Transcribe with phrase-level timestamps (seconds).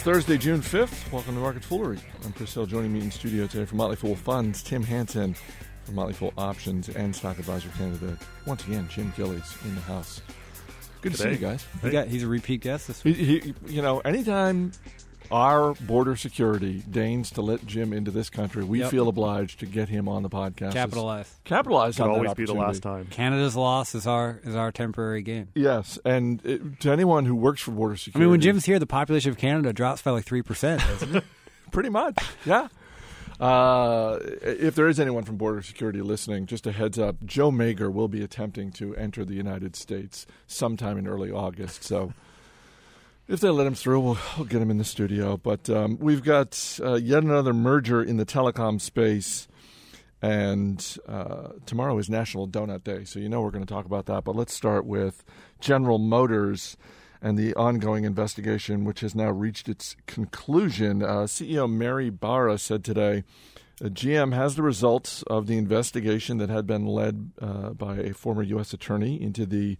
[0.00, 1.12] It's Thursday, June 5th.
[1.12, 1.98] Welcome to Market Foolery.
[2.24, 2.64] I'm Chris Hill.
[2.64, 5.36] Joining me in studio today from Motley Fool Funds, Tim Hanson
[5.84, 8.16] from Motley Fool Options and Stock Advisor Canada.
[8.46, 10.22] Once again, Jim Gillies in the house.
[11.02, 11.66] Good to see you guys.
[11.82, 13.44] He got, he's a repeat guest this He, week.
[13.44, 14.72] he, you know, anytime
[15.30, 18.90] our border security deigns to let Jim into this country, we Yep.
[18.90, 20.72] feel obliged to get him on the podcast.
[20.72, 21.34] Capitalize.
[21.44, 23.06] Capitalize Could on that always be the last time.
[23.10, 25.48] Canada's loss is our is our temporary gain.
[25.54, 28.78] Yes, and it, to anyone who works for border security, I mean, when Jim's here,
[28.78, 30.82] the population of Canada drops by like three percent.
[31.72, 32.68] Pretty much, yeah.
[33.38, 37.90] Uh, if there is anyone from border security listening, just a heads up: Joe Magyer
[37.90, 41.82] will be attempting to enter the United States sometime in early August.
[41.84, 42.12] So,
[43.30, 45.36] if they let him through, we'll, we'll get him in the studio.
[45.36, 49.46] But um, we've got uh, yet another merger in the telecom space,
[50.20, 54.06] and uh, tomorrow is National Donut Day, so you know we're going to talk about
[54.06, 54.24] that.
[54.24, 55.22] But let's start with
[55.60, 56.76] General Motors
[57.22, 61.02] and the ongoing investigation, which has now reached its conclusion.
[61.02, 63.22] Uh, CEO Mary Barra said today
[63.80, 68.12] uh, GM has the results of the investigation that had been led uh, by a
[68.12, 68.72] former U.S.
[68.72, 69.78] attorney into the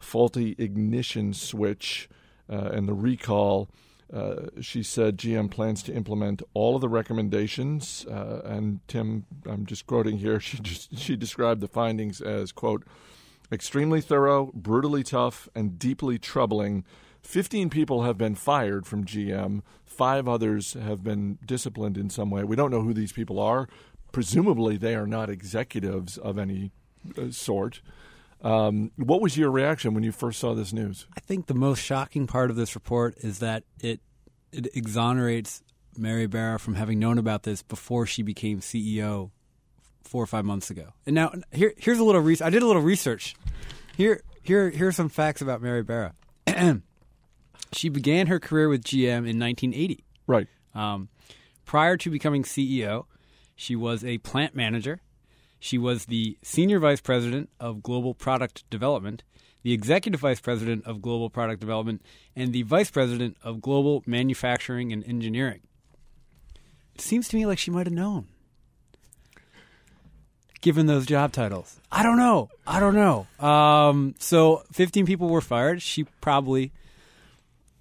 [0.00, 2.08] faulty ignition switch
[2.50, 3.68] and the recall.
[4.12, 8.04] Uh, she said GM plans to implement all of the recommendations.
[8.10, 10.40] Uh, and Tim, I'm just quoting here.
[10.50, 12.84] She just she described the findings as quote
[13.52, 16.84] extremely thorough, brutally tough, and deeply troubling.
[17.22, 19.62] 15 people have been fired from GM.
[19.84, 22.44] Five others have been disciplined in some way.
[22.44, 23.68] We don't know who these people are.
[24.12, 26.70] Presumably, they are not executives of any
[27.18, 27.80] uh, sort.
[28.42, 31.06] Um, what was your reaction when you first saw this news?
[31.16, 34.00] I think the most shocking part of this report is that it
[34.52, 35.62] it exonerates
[35.96, 39.30] Mary Barra from having known about this before she became CEO
[40.04, 40.92] four or five months ago.
[41.06, 42.46] And now here here's a little research.
[42.46, 43.36] I did a little research.
[43.96, 46.14] Here here here are some facts about Mary Barra.
[47.72, 50.04] she began her career with GM in 1980.
[50.26, 50.48] Right.
[50.74, 51.08] Um,
[51.66, 53.04] prior to becoming CEO,
[53.54, 55.00] she was a plant manager.
[55.60, 59.22] She was the senior vice president of global product development,
[59.62, 62.00] the executive vice president of global product development,
[62.34, 65.60] and the vice president of global manufacturing and engineering.
[66.94, 68.26] It seems to me like she might have known,
[70.62, 71.78] given those job titles.
[71.92, 72.48] I don't know.
[72.66, 73.26] I don't know.
[73.38, 75.82] Um, so, 15 people were fired.
[75.82, 76.72] She probably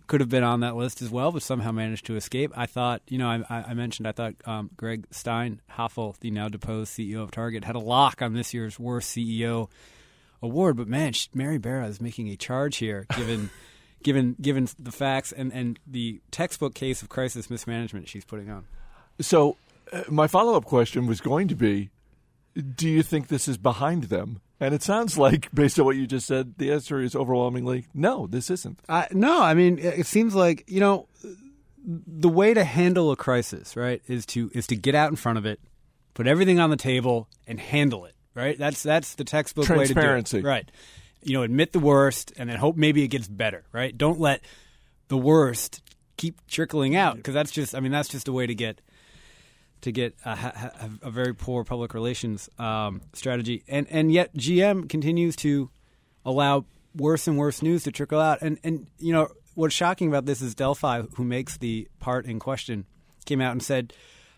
[0.10, 2.52] could have been on that list as well, but somehow managed to escape.
[2.58, 6.98] I thought, you know, I, I mentioned I thought um, Gregg Steinhafel, the now deposed
[6.98, 9.70] CEO of Target, had a lock on this year's worst CEO
[10.42, 10.78] award.
[10.78, 13.52] But man, Mary Barra is making a charge here, given
[14.04, 18.66] given given the facts and, and the textbook case of crisis mismanagement she's putting on.
[19.22, 19.58] So,
[19.94, 21.92] uh, my follow up question was going to be
[22.76, 24.42] Do you think this is behind them?
[24.60, 28.28] And it sounds like, based on what you just said, the answer is overwhelmingly no,
[28.28, 28.80] this isn't.
[28.90, 31.08] Uh, no, I mean, it seems like you know,
[31.86, 35.38] the way to handle a crisis, right, is to is to get out in front
[35.38, 35.60] of it,
[36.14, 38.16] put everything on the table, and handle it.
[38.36, 38.58] Right.
[38.58, 40.38] That's that's the textbook way to do Transparency.
[40.40, 40.44] it.
[40.46, 40.70] Right.
[41.22, 43.66] You know, admit the worst, and then hope maybe it gets better.
[43.74, 43.98] Right.
[43.98, 44.42] Don't let
[45.10, 45.82] the worst
[46.18, 47.76] keep trickling out because that's just.
[47.76, 48.82] I mean, that's just a way to get
[49.82, 55.36] to get a, a very poor public relations um, strategy, and and yet GM continues
[55.38, 55.70] to
[56.26, 58.40] allow worse and worse news to trickle out.
[58.42, 62.40] And and you know what's shocking about this is Delphi, who makes the part in
[62.40, 62.86] question,
[63.26, 63.94] came out and said,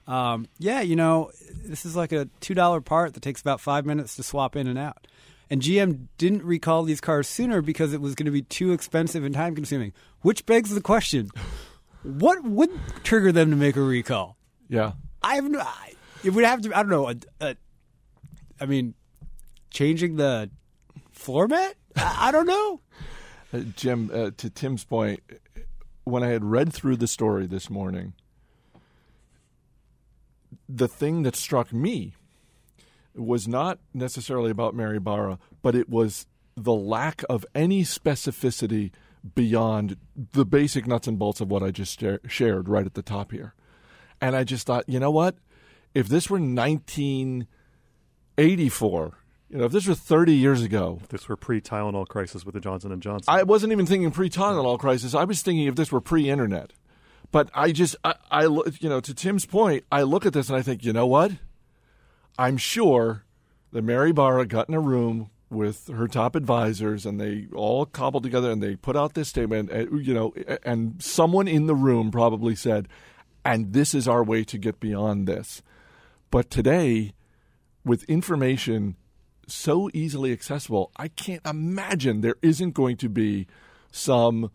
[0.07, 1.31] um, "Yeah, you know,
[1.63, 4.67] this is like a two dollar part that takes about five minutes to swap in
[4.67, 5.07] and out."
[5.49, 9.25] And GM didn't recall these cars sooner because it was going to be too expensive
[9.25, 9.91] and time consuming.
[10.21, 11.29] Which begs the question:
[12.03, 12.71] What would
[13.03, 14.37] trigger them to make a recall?
[14.69, 14.93] Yeah.
[15.21, 15.63] I have no.
[16.23, 16.77] It would have to.
[16.77, 17.09] I don't know.
[17.09, 17.55] A, a,
[18.59, 18.93] I mean,
[19.69, 20.49] changing the
[21.11, 21.75] floor mat.
[21.95, 22.81] I, I don't know.
[23.53, 25.21] Uh, Jim, uh, to Tim's point,
[26.03, 28.13] when I had read through the story this morning,
[30.69, 32.13] the thing that struck me
[33.13, 38.91] was not necessarily about Mary Barra, but it was the lack of any specificity
[39.35, 43.01] beyond the basic nuts and bolts of what I just share- shared right at the
[43.01, 43.53] top here.
[44.21, 45.35] And I just thought, you know what?
[45.93, 46.39] If this were
[48.37, 49.17] 1984,
[49.49, 52.91] you know, if this were 30 years ago, This were pre-Tylenol crisis with the Johnson
[52.91, 53.33] and Johnson.
[53.33, 55.13] I wasn't even thinking pre-Tylenol crisis.
[55.13, 56.71] I was thinking if this were pre-internet.
[57.31, 60.47] But I just, I, I, look- you know, to Tim's point, I look at this
[60.49, 61.31] and I think, you know what?
[62.39, 63.25] I'm sure
[63.73, 68.23] that Mary Barra got in a room with her top advisors and they all cobbled
[68.23, 70.33] together and they put out this statement, and, you know,
[70.63, 72.87] and someone in the room probably said,
[73.43, 75.61] and this is our way to get beyond this.
[76.29, 77.13] But today,
[77.83, 78.95] with information
[79.47, 83.47] so easily accessible, I can't imagine there isn't going to be
[83.91, 84.51] some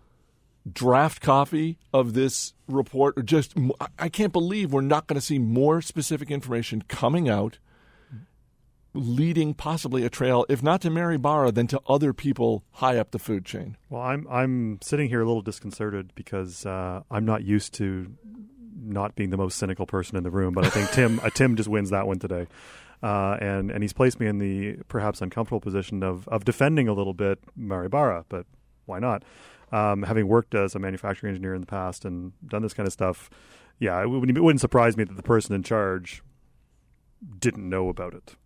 [0.70, 3.54] draft copy of this report, or just
[3.98, 7.58] I can't believe we're not going to see more specific information coming out,
[8.94, 13.10] leading possibly a trail, if not to Mary Barra, then to other people high up
[13.10, 13.76] the food chain.
[13.90, 18.12] Well, I'm I'm sitting here a little disconcerted because uh, I'm not used to
[18.86, 21.56] not being the most cynical person in the room, but I think Tim uh, Tim
[21.56, 22.46] just wins that one today.
[23.02, 26.92] Uh, and and he's placed me in the perhaps uncomfortable position of of defending a
[26.92, 28.46] little bit Mary Barra, but
[28.86, 29.22] why not?
[29.72, 32.92] Um, having worked as a manufacturing engineer in the past and done this kind of
[32.92, 33.28] stuff,
[33.80, 36.22] yeah, it, would, it wouldn't surprise me that the person in charge
[37.40, 38.36] didn't know about it.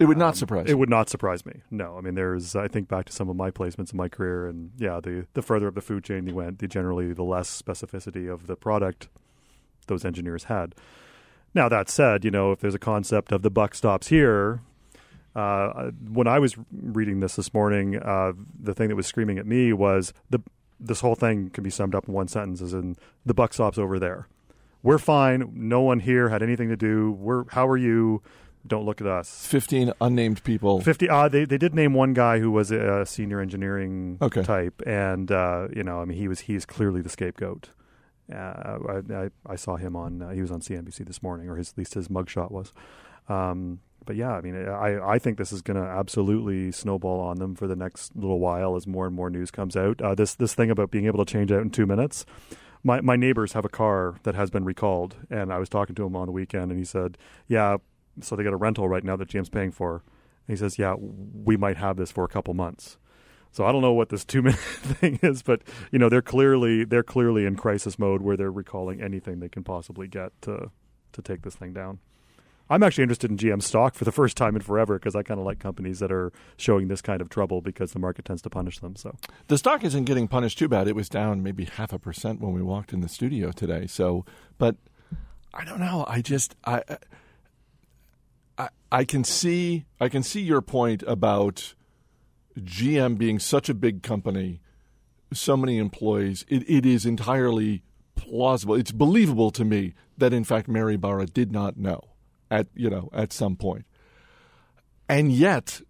[0.00, 0.66] It would not um, surprise.
[0.68, 1.60] It would not surprise me.
[1.70, 2.56] No, I mean, there's.
[2.56, 5.42] I think back to some of my placements in my career, and yeah, the the
[5.42, 9.08] further up the food chain you went, the generally the less specificity of the product
[9.86, 10.74] those engineers had.
[11.54, 14.60] Now that said, you know, if there's a concept of the buck stops here,
[15.34, 19.46] uh, when I was reading this this morning, uh, the thing that was screaming at
[19.46, 20.40] me was the
[20.78, 23.78] this whole thing can be summed up in one sentence: "Is in the buck stops
[23.78, 24.28] over there.
[24.82, 25.50] We're fine.
[25.54, 27.12] No one here had anything to do.
[27.12, 28.22] We're how are you?
[28.66, 29.46] Don't look at us.
[29.46, 30.80] Fifteen unnamed people.
[30.80, 31.08] Fifty.
[31.08, 34.42] Uh, they they did name one guy who was a senior engineering okay.
[34.42, 37.70] type, and uh, you know, I mean, he was he's clearly the scapegoat.
[38.32, 40.22] Uh, I, I, saw him on.
[40.22, 42.72] Uh, he was on CNBC this morning, or his, at least his mugshot was.
[43.28, 47.38] Um, but yeah, I mean, I, I think this is going to absolutely snowball on
[47.38, 50.00] them for the next little while as more and more news comes out.
[50.00, 52.26] Uh, this this thing about being able to change out in two minutes.
[52.82, 56.04] My my neighbors have a car that has been recalled, and I was talking to
[56.04, 57.76] him on the weekend, and he said, "Yeah,
[58.20, 60.02] so they got a rental right now that Jim's paying for."
[60.48, 62.98] And he says, "Yeah, we might have this for a couple months."
[63.52, 66.84] So I don't know what this two minute thing is, but you know they're clearly
[66.84, 70.70] they're clearly in crisis mode where they're recalling anything they can possibly get to
[71.12, 71.98] to take this thing down.
[72.70, 75.38] I'm actually interested in GM stock for the first time in forever because I kind
[75.38, 78.50] of like companies that are showing this kind of trouble because the market tends to
[78.50, 78.96] punish them.
[78.96, 79.14] So
[79.48, 80.88] the stock isn't getting punished too bad.
[80.88, 83.86] It was down maybe half a percent when we walked in the studio today.
[83.86, 84.24] So,
[84.56, 84.76] but
[85.52, 86.06] I don't know.
[86.08, 86.82] I just I
[88.56, 91.74] I, I can see I can see your point about
[92.58, 94.60] GM being such a big company,
[95.32, 97.82] so many employees, it, it is entirely
[98.14, 98.74] plausible.
[98.74, 102.00] It's believable to me that in fact Mary Barra did not know
[102.50, 103.86] at you know at some point.
[105.08, 105.80] And yet,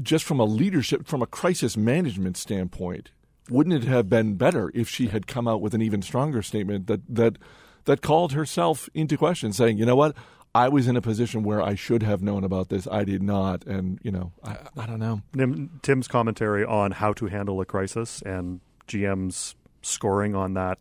[0.00, 3.10] just from a leadership, from a crisis management standpoint,
[3.50, 6.86] wouldn't it have been better if she had come out with an even stronger statement
[6.86, 7.38] that that
[7.84, 10.16] that called herself into question, saying, "You know what?
[10.54, 12.86] I was in a position where I should have known about this.
[12.90, 15.22] I did not, and you know, I, I don't know.
[15.82, 20.78] Tim's commentary on how to handle a crisis and GM's scoring on that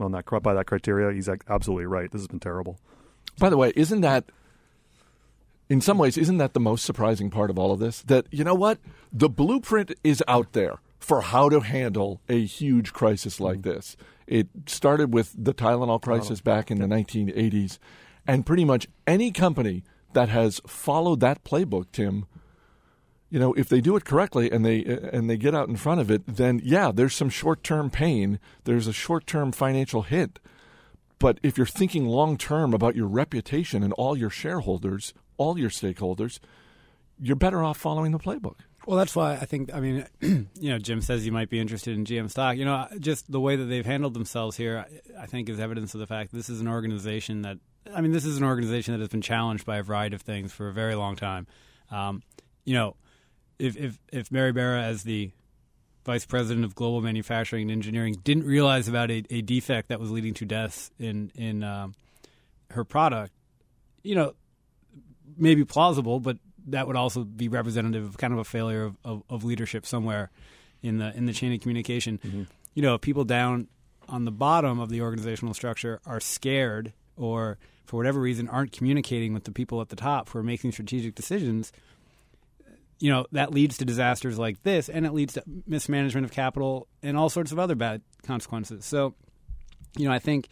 [0.00, 2.10] on that by that criteria, he's absolutely right.
[2.10, 2.78] This has been terrible.
[3.38, 4.24] By the way, isn't that
[5.68, 8.02] in some ways isn't that the most surprising part of all of this?
[8.02, 8.78] That you know what,
[9.12, 13.70] the blueprint is out there for how to handle a huge crisis like mm-hmm.
[13.70, 13.96] this.
[14.26, 17.78] It started with the Tylenol crisis back in the 1980s
[18.26, 22.26] and pretty much any company that has followed that playbook, Tim,
[23.28, 26.00] you know, if they do it correctly and they and they get out in front
[26.00, 30.38] of it, then yeah, there's some short-term pain, there's a short-term financial hit.
[31.18, 36.38] But if you're thinking long-term about your reputation and all your shareholders, all your stakeholders,
[37.18, 38.56] you're better off following the playbook.
[38.86, 39.74] Well, that's why I think.
[39.74, 42.56] I mean, you know, Jim says you might be interested in GM stock.
[42.56, 44.86] You know, just the way that they've handled themselves here,
[45.18, 47.58] I think, is evidence of the fact this is an organization that
[47.94, 50.52] I mean, this is an organization that has been challenged by a variety of things
[50.52, 51.46] for a very long time.
[51.90, 52.22] Um,
[52.64, 52.96] you know,
[53.58, 55.30] if, if if Mary Barra, as the
[56.04, 60.10] vice president of global manufacturing and engineering, didn't realize about a, a defect that was
[60.10, 61.94] leading to deaths in in um,
[62.70, 63.32] her product,
[64.02, 64.34] you know,
[65.36, 66.38] maybe plausible, but
[66.68, 70.30] that would also be representative of kind of a failure of, of, of leadership somewhere
[70.82, 72.18] in the in the chain of communication.
[72.18, 72.42] Mm-hmm.
[72.74, 73.68] You know, people down
[74.08, 79.32] on the bottom of the organizational structure are scared or for whatever reason aren't communicating
[79.32, 81.72] with the people at the top who are making strategic decisions,
[82.98, 86.88] you know, that leads to disasters like this and it leads to mismanagement of capital
[87.02, 88.84] and all sorts of other bad consequences.
[88.84, 89.14] So,
[89.96, 90.48] you know, I think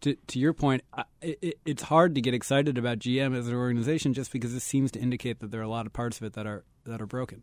[0.00, 0.82] to to your point,
[1.22, 4.90] it, it's hard to get excited about GM as an organization just because it seems
[4.92, 7.06] to indicate that there are a lot of parts of it that are that are
[7.06, 7.42] broken.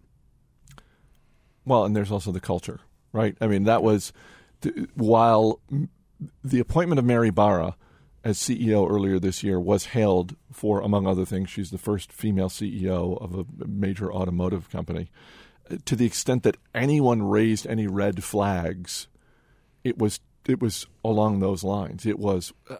[1.66, 2.82] Well, and there's also the culture,
[3.14, 3.38] right?
[3.40, 4.12] I mean, that was
[4.96, 5.60] while
[6.44, 7.76] the appointment of Mary Barra
[8.24, 12.50] as CEO earlier this year was hailed for, among other things, she's the first female
[12.50, 15.12] CEO of a major automotive company.
[15.70, 19.08] Uh, to the extent that anyone raised any red flags,
[19.84, 22.06] it was it was along those lines.
[22.06, 22.76] It was, uh,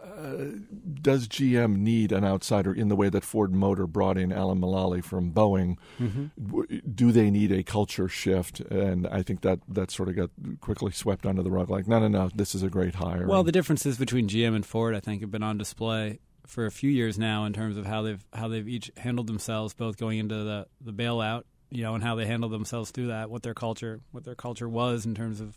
[1.00, 5.02] does GM need an outsider in the way that Ford Motor brought in Alan Mulally
[5.02, 5.76] from Boeing?
[6.00, 6.76] Mm-hmm.
[6.94, 8.60] Do they need a culture shift?
[8.60, 10.30] And I think that that sort of got
[10.60, 11.70] quickly swept under the rug.
[11.70, 13.26] Like, no, no, no, this is a great hire.
[13.26, 16.70] Well, the differences between GM and Ford, I think, have been on display for a
[16.70, 20.18] few years now in terms of how they've how they've each handled themselves, both going
[20.18, 23.54] into the the bailout, you know, and how they handled themselves through that, what their
[23.54, 25.56] culture what their culture was in terms of,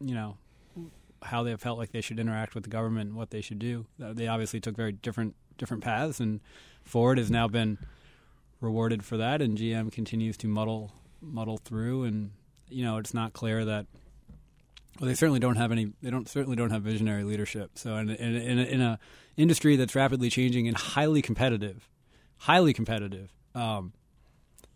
[0.00, 0.36] you know
[1.24, 3.86] how they felt like they should interact with the government and what they should do.
[3.98, 6.40] They obviously took very different different paths, and
[6.82, 7.78] Ford has now been
[8.60, 12.04] rewarded for that, and GM continues to muddle muddle through.
[12.04, 12.32] And
[12.68, 13.86] you know, it's not clear that.
[15.00, 15.92] Well, they certainly don't have any.
[16.02, 17.72] They don't certainly don't have visionary leadership.
[17.74, 18.98] So, in in, in, a, in a
[19.36, 21.88] industry that's rapidly changing and highly competitive,
[22.38, 23.92] highly competitive, um,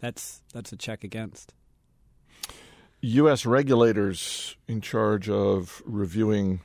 [0.00, 1.54] that's that's a check against.
[3.00, 3.46] U.S.
[3.46, 6.60] regulators in charge of reviewing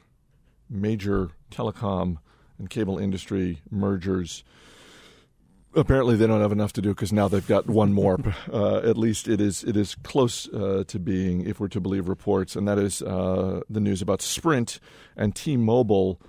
[0.69, 2.17] major telecom
[2.57, 4.43] and cable industry mergers.
[5.75, 8.19] Apparently, they don't have enough to do because now they've got one more.
[8.51, 12.07] uh, at least it is it is close uh, to being, if we're to believe
[12.07, 14.79] reports, and that is uh, the news about Sprint
[15.15, 16.19] and T-Mobile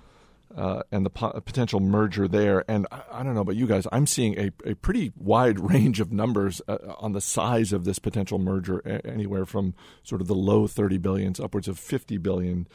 [0.55, 2.63] uh, and the po- potential merger there.
[2.69, 5.99] And I, I, don't know about you guys, I'm seeing a, a pretty wide range
[5.99, 10.27] of numbers uh, on the size of this potential merger, a- anywhere from sort of
[10.27, 12.67] the low 30 billions upwards of 50 billion.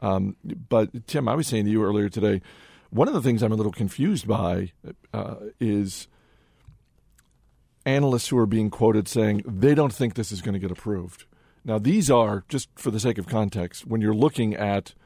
[0.00, 0.36] Um,
[0.68, 2.40] but Tim, I was saying to you earlier today,
[2.90, 4.72] one of the things I'm a little confused by
[5.12, 6.08] uh, is
[7.84, 11.24] analysts who are being quoted saying they don't think this is going to get approved.
[11.64, 14.94] Now, these are, just for the sake of context, when you're looking at–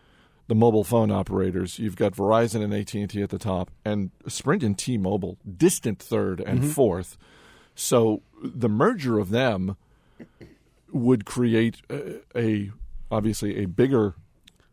[0.50, 1.78] the mobile phone operators.
[1.78, 6.00] You've got Verizon and AT and T at the top, and Sprint and T-Mobile distant
[6.00, 6.70] third and mm-hmm.
[6.70, 7.16] fourth.
[7.76, 9.76] So the merger of them
[10.90, 12.72] would create a, a
[13.12, 14.16] obviously a bigger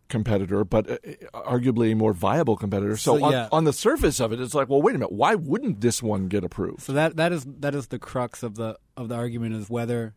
[0.10, 0.88] competitor, but
[1.32, 2.98] arguably a more viable competitor.
[2.98, 3.44] So, so yeah.
[3.44, 6.02] on, on, the surface of it, it's like, well, wait a minute, why wouldn't this
[6.02, 6.82] one get approved?
[6.82, 10.16] So that that is that is the crux of the of the argument is whether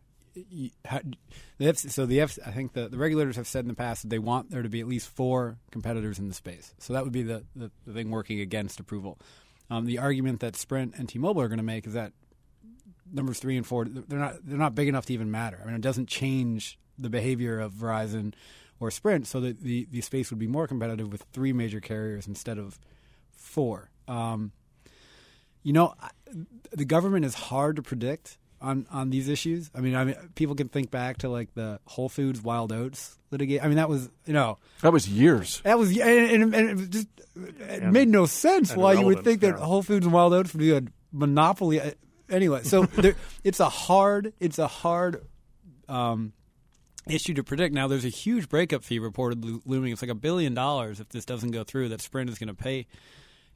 [1.75, 4.19] so the F, I think the, the regulators have said in the past that they
[4.19, 6.73] want there to be at least four competitors in the space.
[6.79, 9.19] So that would be the, the, the thing working against approval.
[9.69, 12.13] Um, the argument that Sprint and T-Mobile are going to make is that
[13.13, 15.59] numbers three and four they're not they're not big enough to even matter.
[15.61, 18.33] I mean, it doesn't change the behavior of Verizon
[18.79, 22.27] or Sprint, so that the the space would be more competitive with three major carriers
[22.27, 22.79] instead of
[23.31, 23.91] four.
[24.07, 24.51] Um,
[25.63, 25.93] you know,
[26.71, 29.69] the government is hard to predict on on these issues.
[29.75, 33.17] I mean, I mean, people can think back to like the Whole Foods Wild Oats
[33.31, 33.65] litigation.
[33.65, 35.61] I mean, that was you know that was years.
[35.61, 39.23] That was and, and, and it just it and, made no sense why you would
[39.23, 39.55] think that.
[39.55, 41.81] Whole Foods and Wild Oats would be a monopoly.
[41.81, 41.91] Uh,
[42.29, 45.25] anyway, so there, it's a hard it's a hard
[45.89, 46.33] um,
[47.07, 47.73] issue to predict.
[47.73, 49.91] Now, there's a huge breakup fee reported looming.
[49.91, 51.89] It's like a billion dollars if this doesn't go through.
[51.89, 52.87] That Sprint is going to pay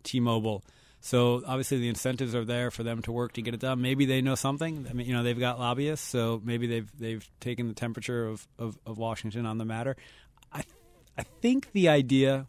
[0.03, 0.63] T-Mobile.
[1.05, 3.79] So obviously the incentives are there for them to work to get it done.
[3.79, 4.87] Maybe they know something.
[4.89, 8.47] I mean, you know, they've got lobbyists, so maybe they've they've taken the temperature of,
[8.57, 9.95] of, of Washington on the matter.
[10.51, 10.63] I
[11.15, 12.47] I think the idea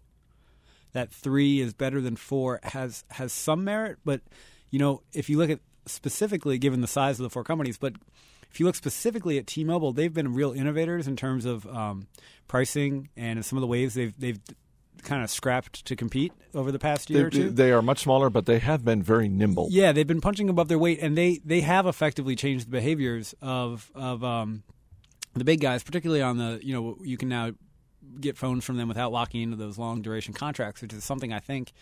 [0.94, 4.22] that three is better than four has has some merit, but
[4.70, 7.92] you know, if you look at specifically given the size of the four companies, but
[8.50, 12.06] if you look specifically at T-Mobile, they've been real innovators in terms of um,
[12.48, 14.40] pricing and in some of the ways they've they've
[15.02, 17.50] kind of scrapped to compete over the past year they, or two.
[17.50, 19.68] They are much smaller, but they have been very nimble.
[19.70, 23.34] Yeah, they've been punching above their weight, and they they have effectively changed the behaviors
[23.40, 24.62] of of um,
[25.34, 27.52] the big guys, particularly on the you know you can now
[28.20, 31.40] get phones from them without locking into those long duration contracts, which is something I
[31.40, 31.72] think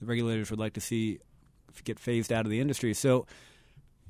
[0.00, 1.18] the regulators would like to see
[1.84, 2.94] get phased out of the industry.
[2.94, 3.26] So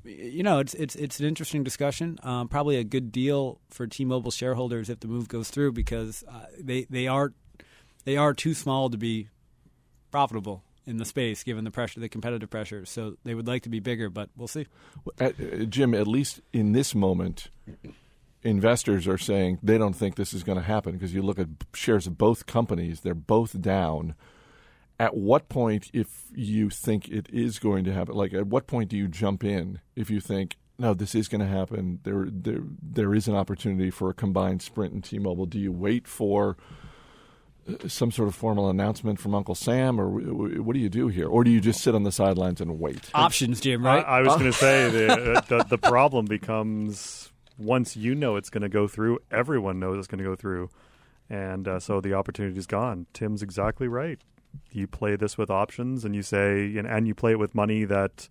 [0.05, 2.19] you know, it's it's it's an interesting discussion.
[2.23, 6.45] Um, probably a good deal for T-Mobile shareholders if the move goes through because uh,
[6.59, 7.33] they they are
[8.05, 9.29] they are too small to be
[10.11, 12.85] profitable in the space given the pressure, the competitive pressure.
[12.85, 14.67] So they would like to be bigger, but we'll see.
[15.19, 15.31] Uh,
[15.67, 17.49] Jim, at least in this moment,
[18.43, 21.49] investors are saying they don't think this is going to happen because you look at
[21.73, 24.15] shares of both companies; they're both down.
[24.97, 28.89] At what point, if you think it is going to happen, like at what point
[28.89, 31.99] do you jump in if you think no, this is going to happen?
[32.03, 35.45] There, there, there is an opportunity for a combined Sprint and T-Mobile.
[35.45, 36.57] Do you wait for
[37.87, 40.07] some sort of formal announcement from Uncle Sam, or
[40.61, 43.09] what do you do here, or do you just sit on the sidelines and wait?
[43.13, 43.85] Options, Jim.
[43.85, 44.05] Right?
[44.05, 48.49] I, I was going to say the, the, the problem becomes once you know it's
[48.49, 50.69] going to go through, everyone knows it's going to go through,
[51.29, 53.07] and uh, so the opportunity is gone.
[53.13, 54.19] Tim's exactly right.
[54.71, 57.83] You play this with options, and you say, and, and you play it with money
[57.85, 58.29] that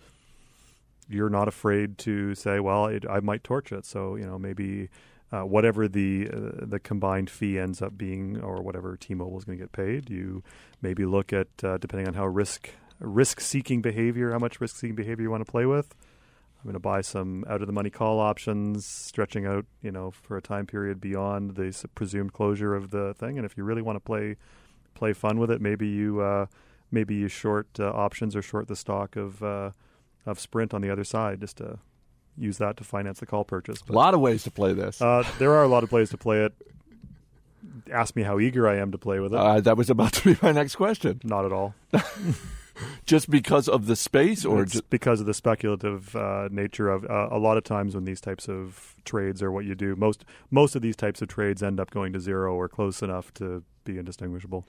[1.08, 3.84] you're not afraid to say, well, it, I might torch it.
[3.84, 4.90] So you know maybe
[5.34, 9.58] uh, whatever the uh, the combined fee ends up being, or whatever T-Mobile is going
[9.58, 10.42] to get paid, you
[10.80, 14.94] maybe look at uh, depending on how risk risk seeking behavior, how much risk seeking
[14.94, 15.94] behavior you want to play with.
[16.64, 20.10] I'm going to buy some out of the money call options, stretching out, you know,
[20.10, 23.36] for a time period beyond the presumed closure of the thing.
[23.36, 24.36] And if you really want to play
[24.94, 26.46] play fun with it, maybe you uh,
[26.90, 29.72] maybe you short uh, options or short the stock of uh,
[30.24, 31.80] of Sprint on the other side, just to
[32.36, 33.82] use that to finance the call purchase.
[33.82, 35.00] But, a lot of ways to play this.
[35.00, 36.54] Uh, there are a lot of ways to play it.
[37.92, 39.38] Ask me how eager I am to play with it.
[39.38, 41.20] Uh, that was about to be my next question.
[41.24, 41.74] Not at all.
[43.06, 47.28] just because of the space, or just because of the speculative uh, nature of uh,
[47.30, 49.96] a lot of times when these types of trades are what you do.
[49.96, 53.32] Most most of these types of trades end up going to zero or close enough
[53.34, 54.66] to be indistinguishable.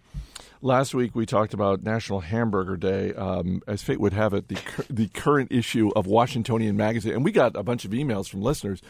[0.61, 3.13] Last week we talked about National Hamburger Day.
[3.13, 4.59] Um, as fate would have it, the
[4.89, 8.81] the current issue of Washingtonian Magazine, and we got a bunch of emails from listeners.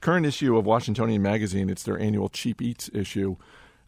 [0.00, 3.36] Current issue of Washingtonian Magazine, it's their annual Cheap Eats issue.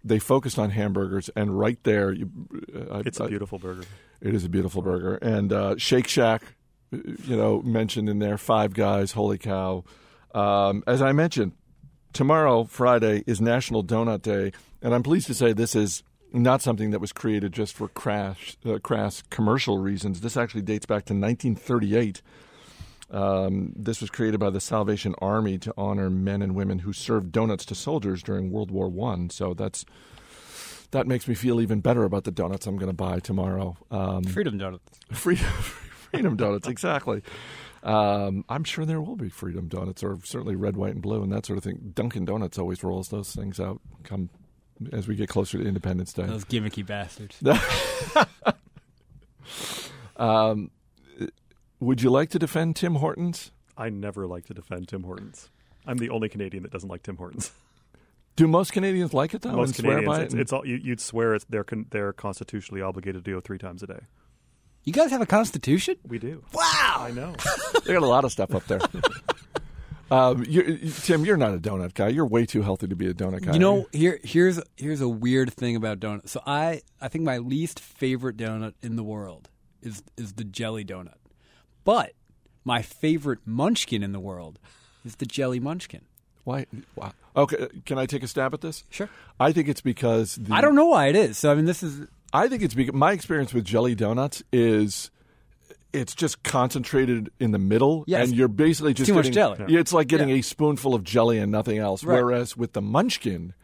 [0.06, 2.30] They focused on hamburgers, and right there, you,
[2.90, 3.84] uh, it's a beautiful burger.
[4.20, 6.42] It is a beautiful burger, and uh, Shake Shack,
[6.92, 8.38] you know, mentioned in there.
[8.38, 9.84] Five Guys, holy cow!
[10.32, 11.52] Um, as I mentioned,
[12.12, 16.90] tomorrow, Friday, is National Donut Day, and I'm pleased to say this is not something
[16.90, 20.20] that was created just for crash, uh, crass commercial reasons.
[20.20, 22.22] This actually dates back to 1938.
[23.10, 27.32] Um, this was created by the Salvation Army to honor men and women who served
[27.32, 29.30] donuts to soldiers during World War One.
[29.30, 29.84] So that's
[30.90, 33.76] that makes me feel even better about the donuts I'm going to buy tomorrow.
[33.90, 34.84] Um, freedom donuts.
[35.12, 37.22] Freedom, freedom donuts, exactly.
[37.82, 41.32] Um, I'm sure there will be freedom donuts, or certainly red, white, and blue, and
[41.32, 41.92] that sort of thing.
[41.94, 44.28] Dunkin' Donuts always rolls those things out come
[44.92, 46.26] as we get closer to Independence Day.
[46.26, 47.40] Those gimmicky bastards.
[50.16, 50.70] um,
[51.80, 53.52] would you like to defend Tim Hortons?
[53.76, 55.50] I never like to defend Tim Hortons.
[55.86, 57.52] I'm the only Canadian that doesn't like Tim Hortons.
[58.36, 59.52] Do most Canadians like it though?
[59.52, 63.24] Most Canadians, it it's, it's all, you, would swear it's, they're con, they're constitutionally obligated
[63.24, 64.00] to do it three times a day.
[64.84, 65.96] You guys have a constitution?
[66.06, 66.44] We do.
[66.52, 67.34] Wow, I know.
[67.84, 68.80] they got a lot of stuff up there.
[70.10, 72.08] um, you're, Tim, you're not a donut guy.
[72.08, 73.54] You're way too healthy to be a donut guy.
[73.54, 76.30] You know, here here's here's a weird thing about donuts.
[76.30, 79.48] So I I think my least favorite donut in the world
[79.82, 81.16] is is the jelly donut,
[81.86, 82.12] but
[82.64, 84.58] my favorite munchkin in the world
[85.06, 86.02] is the jelly munchkin.
[86.44, 86.66] Why?
[86.94, 87.12] Wow.
[87.34, 88.84] Okay, uh, can I take a stab at this?
[88.90, 89.08] Sure.
[89.40, 91.38] I think it's because the, I don't know why it is.
[91.38, 92.06] So I mean, this is.
[92.32, 95.10] I think it's because my experience with jelly donuts is
[95.92, 98.28] it's just concentrated in the middle, yes.
[98.28, 99.74] and you're basically just too getting, much jelly.
[99.74, 100.36] It's like getting yeah.
[100.36, 102.04] a spoonful of jelly and nothing else.
[102.04, 102.22] Right.
[102.22, 103.54] Whereas with the Munchkin,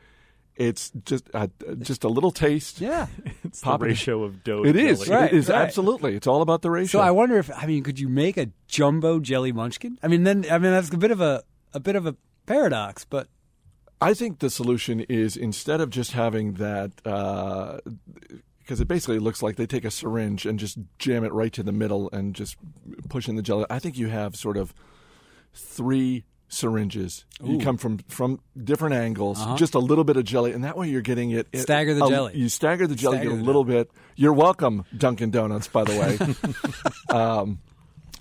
[0.56, 2.80] it's just a, just a little taste.
[2.80, 3.06] Yeah,
[3.44, 4.64] it's the ratio of dough.
[4.64, 5.08] It is.
[5.08, 5.62] Right, it is right.
[5.62, 6.14] absolutely.
[6.14, 7.00] It's all about the ratio.
[7.00, 9.98] So I wonder if I mean, could you make a jumbo jelly Munchkin?
[10.02, 11.42] I mean, then I mean that's a bit of a
[11.74, 13.28] a bit of a paradox, but
[14.00, 19.42] I think the solution is instead of just having that, because uh, it basically looks
[19.42, 22.56] like they take a syringe and just jam it right to the middle and just
[23.08, 23.64] push in the jelly.
[23.70, 24.74] I think you have sort of
[25.54, 27.24] three syringes.
[27.42, 27.52] Ooh.
[27.52, 29.56] You come from from different angles, uh-huh.
[29.56, 31.48] just a little bit of jelly, and that way you're getting it.
[31.52, 32.36] it stagger the a, jelly.
[32.36, 33.90] You stagger the jelly, stagger get a little bit.
[34.16, 35.68] You're welcome, Dunkin' Donuts.
[35.68, 35.92] By the
[37.08, 37.60] way, um,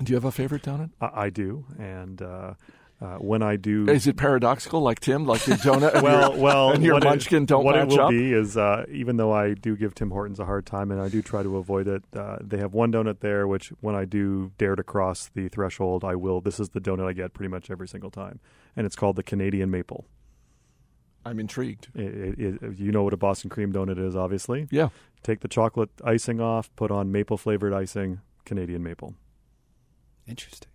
[0.02, 0.92] do you have a favorite donut?
[1.00, 2.22] I, I do, and.
[2.22, 2.54] Uh,
[3.02, 6.02] uh, when I do, is it paradoxical, like Tim, like your donut?
[6.04, 8.10] well, your, well, and your munchkin it, don't What match it will up?
[8.12, 11.10] be is, uh, even though I do give Tim Hortons a hard time, and I
[11.10, 14.52] do try to avoid it, uh, they have one donut there, which when I do
[14.60, 16.42] dare to cross the threshold, I will.
[16.42, 18.40] This is the donut I get pretty much every single time,
[18.76, 20.06] and it's called the Canadian Maple.
[21.26, 21.88] I'm intrigued.
[21.96, 24.68] It, it, it, you know what a Boston cream donut is, obviously.
[24.72, 24.90] Yeah.
[25.24, 29.14] Take the chocolate icing off, put on maple flavored icing, Canadian maple.
[30.28, 30.71] Interesting.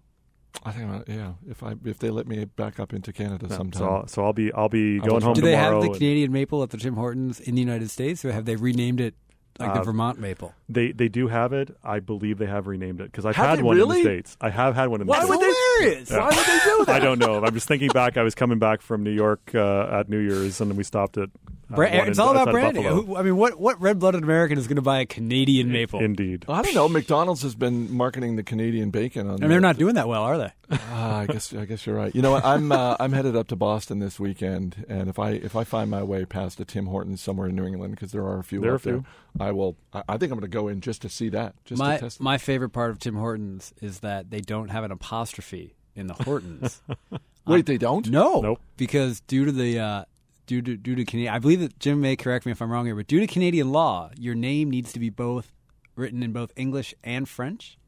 [0.66, 1.32] I think, uh, yeah.
[1.48, 4.24] If I if they let me back up into Canada yeah, sometime, so I'll, so
[4.24, 5.34] I'll be I'll be going home.
[5.34, 8.32] Do they have the Canadian maple at the Tim Hortons in the United States, or
[8.32, 9.14] have they renamed it
[9.58, 10.54] like uh, the Vermont maple?
[10.68, 11.76] They they do have it.
[11.82, 13.98] I believe they have renamed it because I've have had one really?
[14.00, 14.36] in the states.
[14.40, 15.40] I have had one in Why the states.
[15.40, 16.14] Why would they?
[16.14, 16.18] Yeah.
[16.18, 16.88] Why would they do that?
[16.96, 17.44] I don't know.
[17.44, 18.16] I'm just thinking back.
[18.16, 21.30] I was coming back from New York uh, at New Year's, and we stopped at.
[21.68, 22.84] Uh, Bra- it's in, all about branding.
[22.84, 26.00] Who, I mean, what what red blooded American is going to buy a Canadian maple?
[26.00, 26.44] Indeed.
[26.48, 26.88] I don't know.
[26.88, 30.38] McDonald's has been marketing the Canadian bacon on, and they're not doing that well, are
[30.38, 30.52] they?
[30.70, 32.14] Uh, I guess I guess you're right.
[32.14, 32.44] You know what?
[32.44, 35.90] I'm uh, I'm headed up to Boston this weekend, and if I if I find
[35.90, 38.60] my way past a Tim Hortons somewhere in New England, because there are a few
[38.60, 39.04] there are a few.
[39.36, 39.76] there, I will.
[39.92, 41.54] I, I think I'm going to go in just to see that.
[41.64, 44.84] Just my to test my favorite part of Tim Hortons is that they don't have
[44.84, 46.82] an apostrophe in the Hortons.
[47.46, 48.08] Wait, um, they don't?
[48.10, 48.60] No, nope.
[48.76, 50.04] Because due to the uh,
[50.46, 52.86] due to due to Canadian, I believe that Jim may correct me if I'm wrong
[52.86, 55.52] here, but due to Canadian law, your name needs to be both
[55.94, 57.78] written in both English and French,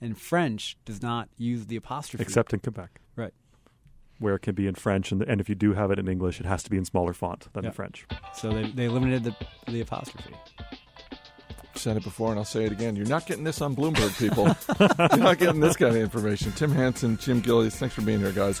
[0.00, 3.00] and French does not use the apostrophe except in Quebec.
[3.16, 3.32] Right.
[4.18, 6.40] where it can be in French, and, and if you do have it in English,
[6.40, 7.68] it has to be in smaller font than Yeah.
[7.70, 8.06] in French.
[8.34, 9.36] So they they eliminated the
[9.70, 10.34] the apostrophe.
[11.74, 12.96] said it before and I'll say it again.
[12.96, 14.46] You're not getting this on Bloomberg, people.
[15.16, 16.50] You're not getting this kind of information.
[16.52, 18.60] Tim Hanson, Jim Gillies, thanks for being here, guys.